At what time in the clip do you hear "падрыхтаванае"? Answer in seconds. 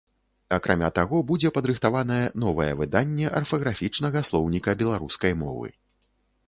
1.57-2.23